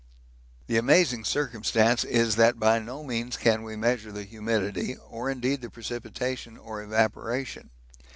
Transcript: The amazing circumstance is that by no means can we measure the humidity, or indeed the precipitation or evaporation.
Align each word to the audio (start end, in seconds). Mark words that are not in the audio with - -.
The 0.65 0.77
amazing 0.77 1.25
circumstance 1.25 2.03
is 2.03 2.35
that 2.35 2.57
by 2.59 2.79
no 2.79 3.03
means 3.03 3.37
can 3.37 3.61
we 3.61 3.75
measure 3.75 4.11
the 4.11 4.23
humidity, 4.23 4.95
or 4.95 5.29
indeed 5.29 5.61
the 5.61 5.69
precipitation 5.69 6.57
or 6.57 6.81
evaporation. 6.81 7.69